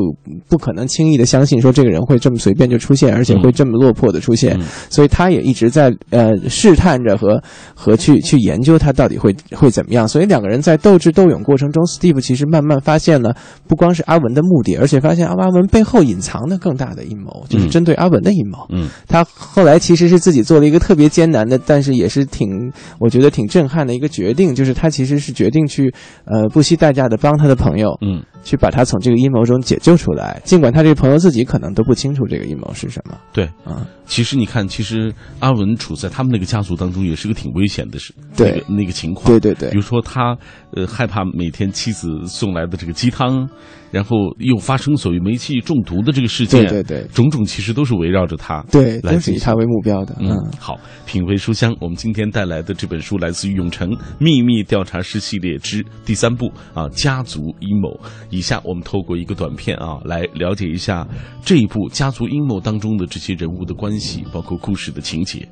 [0.47, 4.55] 不可能轻易的相信说这个人会这么随便就出现，而且会这么落魄的出现，
[4.87, 7.41] 所以他也一直在呃试探着和
[7.73, 10.07] 和去去研究他到底会会怎么样。
[10.07, 13.35] 所以两个人在斗智斗勇过程中，Steve 其实慢慢发现了
[13.67, 18.59] 不光是阿文的目的，而且发现阿阿文背后隐藏的更大的阴谋，就是针对阿文的阴谋。
[18.69, 22.71] 嗯，他后来其实是自己做了一个特别艰难的，但是也是挺。
[22.99, 25.93] 我觉得挺震撼的一个决定，就是他其实是决定去
[26.25, 33.17] 呃不惜代价的帮他的朋友，嗯，去把他从这个阴谋中解救出来，尽管他这个朋友自己可能都不清楚这个阴谋是什么。
[33.33, 38.51] 对，啊，其实你看，其实阿文处在他们那个家族当中，也是个挺危险的事，对。
[38.51, 39.27] 那个那个情况。
[39.27, 39.69] 对对对。
[39.69, 40.37] 比如说他
[40.75, 43.47] 呃害怕每天妻子送来的这个鸡汤，
[43.91, 50.15] 然后又发生所谓煤气中毒的这个事件，对对对种种其实都是围绕着他，对，都是来进行以他为目标的。
[50.19, 57.99] 嗯，好，品味书香，我们今天带来的这本书来自于永城秘密调查师系列之第三部啊，家族阴谋。
[58.29, 61.07] 以下我们透过一个短片啊，来了解一下
[61.43, 65.47] 这一部家族阴谋当中的这些人物的关系，包括故事的情节。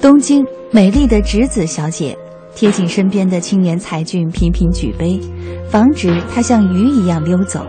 [0.00, 2.16] 东京，美丽的直子小姐
[2.56, 5.20] 贴近身边的青年才俊频频举杯，
[5.68, 7.60] 防止他像鱼一样溜走。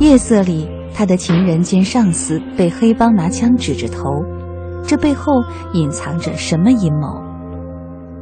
[0.00, 4.02] 夜色里，他的情人兼上司被黑帮拿枪指着头，
[4.84, 5.32] 这背后
[5.72, 7.22] 隐藏着什么阴谋？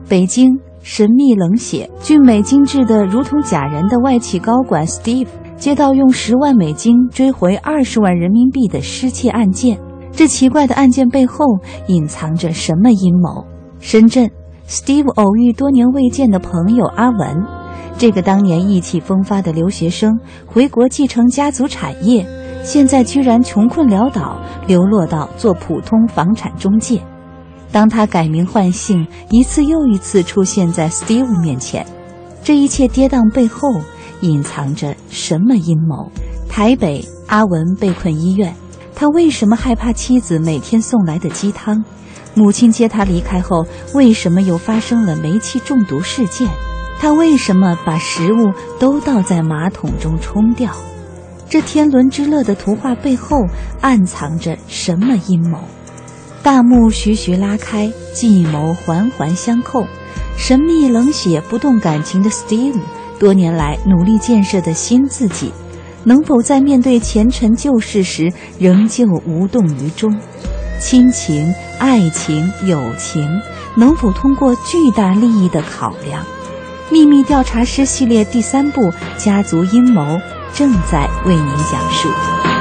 [0.07, 0.51] 北京，
[0.83, 9.79] 神秘冷血、俊美精致的如同假人的外企高管 Steve 接到用十万美金追回二十万人民币的失窃案件，
[10.13, 11.47] 这奇怪的案件背后
[11.87, 13.47] 隐藏着什么阴谋？
[13.81, 14.31] 深圳
[14.73, 17.45] ，Steve 偶遇多年未见的朋友阿文，
[17.99, 22.27] 这个当年意气风发的留学生，回国继承家族产业，
[22.65, 27.03] 现在居然穷困潦倒，流落到做普通房产中介。
[27.71, 31.85] 当他改名换姓，一次又一次出现在 Steve 面前，
[32.43, 33.69] 这一切跌宕背后
[34.23, 36.11] 隐藏着什么阴谋？
[36.49, 38.55] 台北，阿文被困医院，
[38.95, 41.85] 他为什么害怕妻子每天送来的鸡汤？
[42.35, 46.49] 母亲接他离开后，为什么又发生了煤气中毒事件？
[46.99, 50.73] 他为什么把食物都倒在马桶中冲掉？
[51.49, 53.47] 这天伦之乐的图画背后
[53.81, 55.59] 暗藏着什么阴谋？
[56.43, 59.87] 大幕徐徐拉开，计谋环环相扣。
[60.39, 62.81] 神秘冷血、不动感情的 Steve，
[63.19, 65.53] 多年来努力建设的新自己，
[66.05, 70.19] 能否在面对前尘旧事时仍旧无动于衷？
[70.83, 73.41] 亲情、爱情、友情，
[73.77, 76.23] 能否通过巨大利益的考量？
[76.91, 80.03] 秘密调查师系列第三部《家族阴谋》
[80.53, 82.52] 正在为您讲述。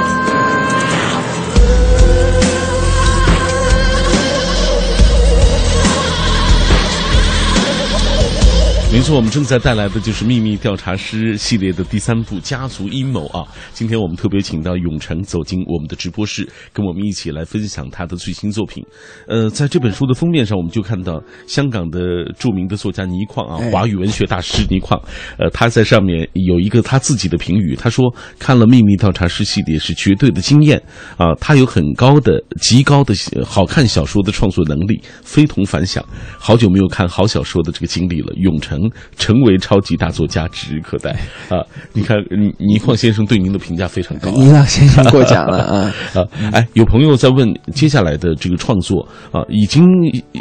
[8.92, 13.42] 没错，我们正在带来的就是《秘密调查师》系列的第三部《家族阴谋》啊。
[13.72, 18.84] 今天我们特别请到永成走进我们的直播室，跟我们一起来分享他的最新作品。
[19.26, 25.00] 呃，在这本书的封面上，我们就看到香港的著名的作家倪匡啊，哎华语文学大师倪匡，
[25.38, 30.80] 呃，他在上面有一个他自己的评语，他说看了《秘密调查师》系列是绝对的惊艳
[31.16, 36.04] 啊，他有很高的、极高的呃好看小说的创作能力，非同凡响。
[36.38, 38.81] 好久没有看好小说的这个经历了，永成
[39.18, 41.10] 成为超级大作家指日可待
[41.48, 41.64] 啊！
[41.92, 44.34] 你看，倪倪匡先生对您的评价非常高、啊。
[44.36, 45.94] 倪老先生过奖了 啊！
[46.14, 49.84] 啊，哎，有朋友在问接下来的这个创作啊，已经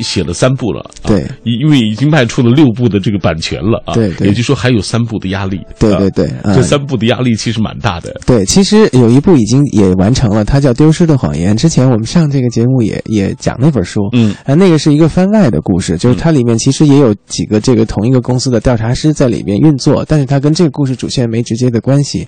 [0.01, 11.55] 写了三部了，啊、对，因为已经卖出了六部的这个版权了啊，对对也就是说还有三部的压力，啊对对对嗯这三部的压力其实蛮大的，对，其实有一部已经也完成了，它叫《丢失的谎言》。
[11.59, 22.25] 之前我们上这个节目也也讲那本书，嗯啊，那个是一个番外的故事，就是它里面其实也有几个这个同一个公司的调查师在里面运作，但是它跟这个故事主线没直接的关系，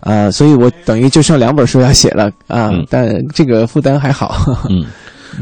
[0.00, 4.34] 啊，所以我等于就剩两本书要写了啊，嗯但这个负担还好。
[4.68, 4.84] 嗯。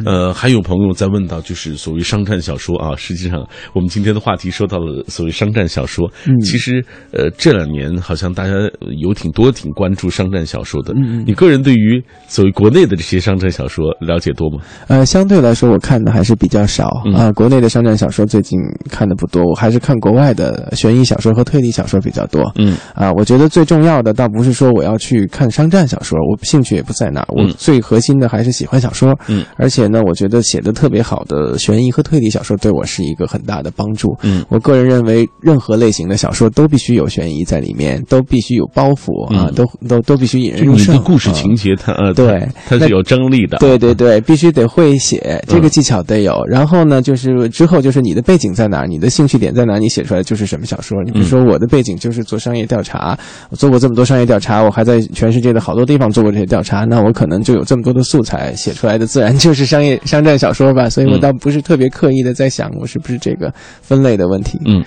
[0.04, 2.94] 呃，还有朋友在问到，就是所谓商战小说啊。
[2.96, 6.10] 实际上，我们今天的话题说到了所谓商战小说。
[6.26, 8.52] 嗯其实，呃，这两年好像大家
[9.00, 10.92] 有挺多挺关注商战小说的。
[10.94, 14.58] 嗯嗯你个人对于所谓国内的这些商战小说了解多吗？
[14.88, 18.58] 呃，相对来说，我看的还是比较少嗯啊、国内的商战小说最近
[18.90, 22.42] 看的不多，我还是看国外的悬疑小说和推理小说比较多。
[22.56, 27.26] 嗯啊，我觉得最重要的倒不是说我要去看商战小说，我兴趣也不在那儿。
[27.56, 29.16] 最核心的还是喜欢小说。
[29.28, 34.16] 嗯，而且呢，我觉得写的特别好的悬疑和推理小说对我是一个很大的帮助。
[34.22, 40.94] 嗯我个人认为，任何类型的小说都必须有悬疑在里面，都必须有包袱啊，嗯都都都必须引人入胜。
[40.94, 43.58] 你的故事啊情节它，呃， 对它它是有张力的。
[43.58, 46.42] 对对对，必须得会写，这个嗯技巧得有。
[46.46, 51.02] 然后呢，就是之后就是你的背景在哪儿，你的兴趣点在哪，你写出来就是什么小说。
[51.04, 53.18] 你比如说我的背景就是做商业调查，
[53.50, 64.58] 我做过这么多商业调查，我还在全世界的好多地方做过这些调查，那我可能就有这么多的素材，写出来的自然就是商业商战小说吧，所以我嗯倒不是特别刻意的在想我是不是这个分类的问题。
[64.66, 64.84] 嗯，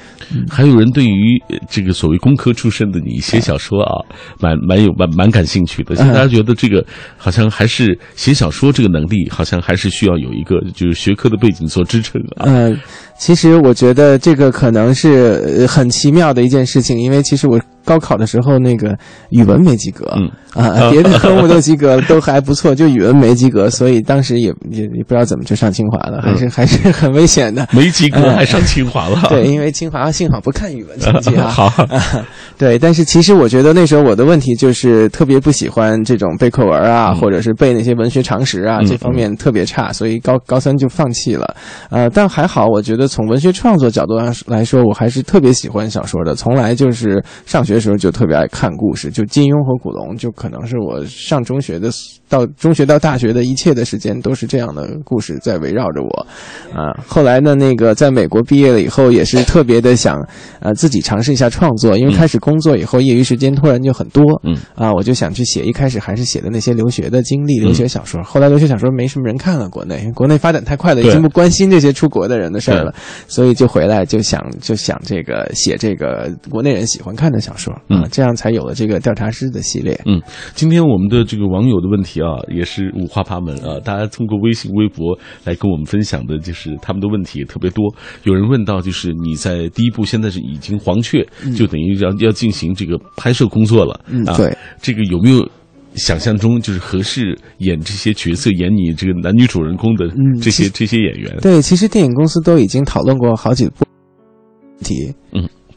[0.47, 4.05] 还有人对于呃这个所谓工科出身的你写小说啊，
[4.39, 5.95] 蛮蛮有蛮蛮感兴趣的。
[5.95, 6.85] 现在大家觉得这个
[7.17, 12.45] 好像还是写小说这个能力，好像还是需要有一个就是学科的背景做支撑啊。
[12.45, 12.77] 嗯，
[13.17, 18.97] 其实我觉得这个可能是呃很奇妙的一件事情，因为其实我高考的时候那个
[19.29, 27.67] 语文没及格，嗯啊， 别的科目都及格，都还不错，就语文没及格，所以当时也也也不知道怎么就上清华了，还是、还是很危险的。
[27.71, 31.47] 没及格还上清华了， 对，因为清华幸好不看语文成绩啊。
[31.47, 32.25] 好，啊，
[32.57, 41.55] 对，但是其实我觉得那时候我的问题就是特别不喜欢这种背课文啊，嗯或者是背那些文学常识啊，嗯这方面特别差，所以高高三就放弃了。
[41.89, 46.33] 呃，但还好，我觉得从文学创作角度上来说，我还是特别喜欢小说的。
[46.33, 51.89] 从来就是上学那时候就特别爱看故事，就金庸和古龙，就可能是我上中学的
[52.27, 56.27] 到中学到大学的一切的时间都是这样的故事在围绕着我。
[56.73, 60.21] 啊，后来呢，那个在美国毕业了以后，也是特别的想，
[60.59, 62.15] 呃，自己尝试一下创作，因为嗯。
[62.15, 64.55] 开始工作以后，业余时间突然就很多，嗯。
[64.73, 72.93] 啊，我就想去写，一开始还是写的那些留学的经历、留学小说，后来留学小说没什么人看了，国内国内发展太快了，已经不关心这些出国的人的事儿了，
[73.27, 79.99] 所以就回来就想就想这个写这个国内人喜欢看的小说，啊嗯，这样才有了这个调查师的系列。
[80.05, 80.21] 嗯，
[80.55, 83.79] 今天我们的这个网友的问题啊，也是五花八门啊。
[83.83, 87.85] 大家通过微信、微博来跟我们分享的，就是他们的问题也特别多。
[88.23, 95.47] 有人问到，就是你在第一部现在是已经黄雀，就等于要要进行这个拍摄工作了，啊，嗯对，这个有没有？
[95.95, 101.33] 想象中就是合适演这些角色，演你这个男女主人公的嗯这些、这些演员。
[101.41, 105.15] 对，其实电影公司都已经讨论过好几部问题，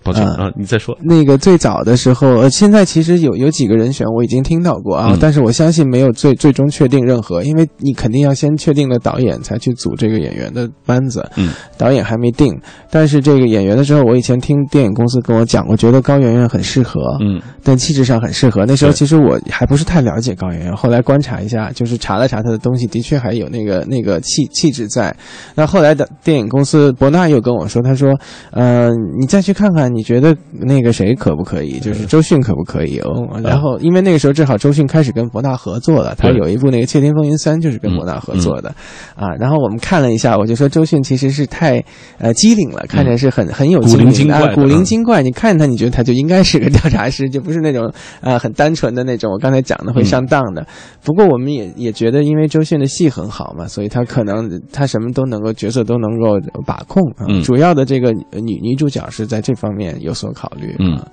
[0.08, 0.96] 抱歉啊啊，你再说。
[1.02, 12.58] 那个最早的时候，呃，现在其实有有几个人选我已经听到过啊，嗯但是我相信没有最最终确定任何，因为你肯定要先确定了导演才去组这个演员的班子，嗯，导演还没定，
[12.90, 18.64] 但是这个演员的时候，我以前听电影公司跟我讲，我觉得高圆圆很适合，嗯但气质上很适合。
[18.64, 25.14] 那时候其实我还不是太了解高圆圆，后来观察一下，就是查了查她的东西，的确还有那个那个气气质在。
[25.54, 28.08] 那后来的电影公司伯纳又跟我说，他说，
[28.52, 28.88] 呃，
[29.20, 31.78] 你再去看看，你觉得那个谁可不可以？
[31.80, 32.98] 就是周迅可不可以？
[33.00, 38.74] 哦，然后因为那个时候正好周迅开始跟博纳合作了，他有一部那个《窃听风云三》就是跟博纳合作的，
[39.14, 41.82] 啊，然后我们看了一下，我就说周迅其实是太
[42.18, 45.22] 呃机灵了，看着是很很有古灵精怪古灵嗯精怪。
[45.22, 49.30] 你看他，你觉得他就应该是个调查师， 就不是那种呃很单纯的那种。
[49.30, 50.66] 我刚才讲的会上当的。
[51.04, 57.02] 不过我们也也觉得，因为周迅的戏很好嘛，所以他可能他什么都能够角色都能够把控
[57.44, 60.74] 主要的这个呃女女主角是在这方面有所考虑。
[60.78, 61.06] 嗯啊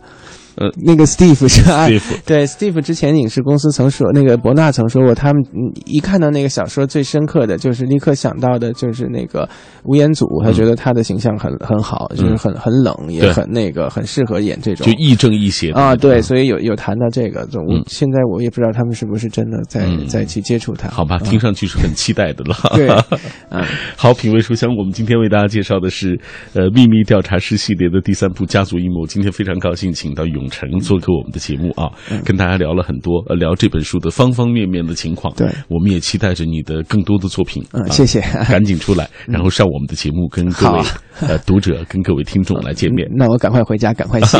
[0.56, 9.47] 呃那个 Steve 是按 Steve 对 Steve 之前影视公司曾说，那个伯纳曾说过，他们嗯一看到那个小说，最深刻的就是立刻想到的就是那个
[9.84, 16.24] 吴彦祖，他觉得他的形象很很好，就是很很冷，也很那个很适合演这种就亦正亦邪啊，对，嗯。
[16.24, 17.84] 所以有有谈到这个，就我嗯。
[17.88, 20.08] 现在我也不知道他们是不是真的在嗯。
[20.08, 20.89] 在去接触他。
[20.89, 21.20] 好吧，啊。
[21.20, 22.56] 听上去是很期待的了。
[22.76, 22.88] 对，
[23.51, 23.64] 嗯，
[23.95, 26.20] 好，品味书香，我们今天为大家介绍的是
[26.53, 29.03] 呃《秘密调查师》系列的第三部《家族阴谋》。
[29.08, 31.91] 今天非常高兴请到永成做客我们的节目啊，
[32.24, 35.34] 跟大家聊了很多，呃，聊这本书的方方面面的情况。
[35.36, 37.64] 对我们也期待着你的更多的作品。
[37.72, 38.20] 啊嗯谢谢
[38.50, 43.08] 赶紧出来，然后上我们的节目，跟各位好呃读者、跟各位听众来见面。
[43.16, 44.38] 那我赶快回家，赶快写。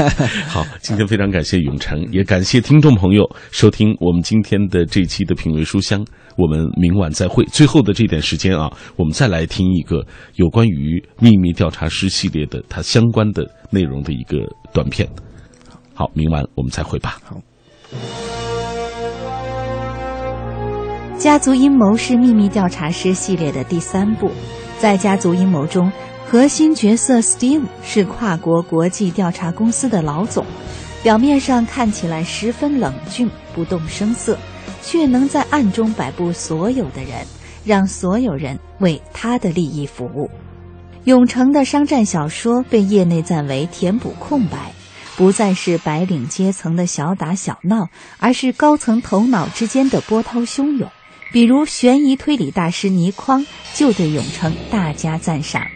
[0.48, 6.04] 好，今天非常感谢永成，也感谢听众朋友收听我们今天的这期的品味书香。
[6.36, 7.44] 我们明晚再会。
[7.46, 14.38] 最后的这点时间啊，我们再来听一个有关于秘密调查师系列的它相关的内容的一个
[14.72, 15.08] 短片。
[15.98, 17.18] 好，明晚我们再会吧。
[17.24, 17.36] 好。
[21.18, 24.30] 家族阴谋是秘密调查师系列的第三部，
[24.78, 25.90] 在家族阴谋中，
[26.24, 30.46] 核心角色 Steve 是跨国国际调查公司的老总，
[31.02, 34.38] 表面上看起来十分冷峻、不动声色，
[34.80, 37.26] 却能在暗中摆布所有的人，
[37.64, 40.30] 让所有人为他的利益服务。
[41.06, 44.70] 永城的商战小说被业内赞为填补空白，
[45.18, 50.88] 不再是白领阶层的小打小闹，而是高层头脑之间的波涛汹涌。
[51.32, 53.44] 比如悬疑推理大师倪匡
[53.74, 55.66] 就对永城大加赞赏。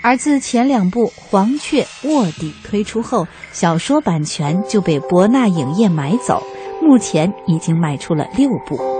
[0.00, 6.42] 而自前两部《黄雀》《卧底》推出后，小说版权就被博纳影业买走，
[6.80, 8.99] 目前已经卖出了六部。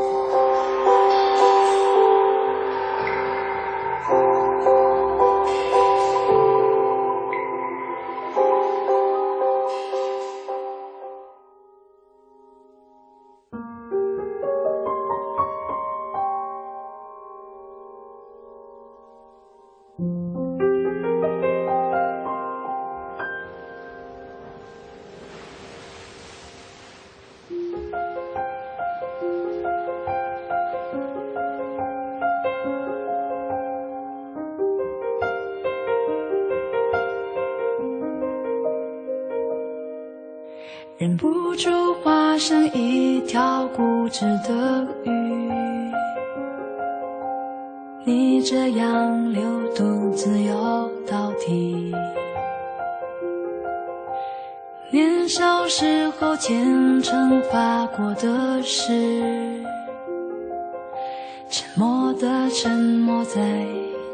[61.80, 63.40] 默默地沉没在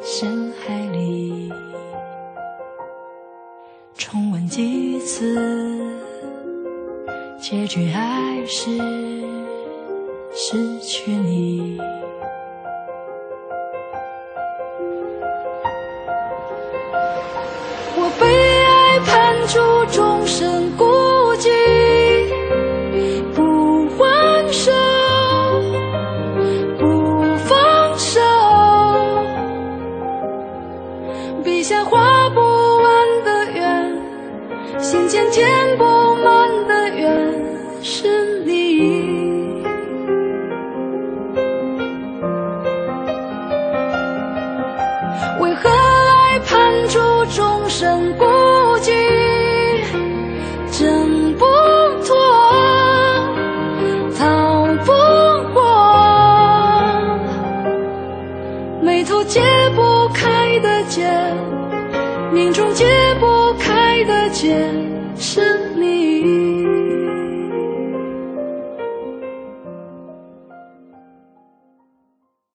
[0.00, 1.52] 深海里
[3.98, 5.36] 重温几次
[7.40, 8.70] 结局还是
[10.32, 11.80] 失去你。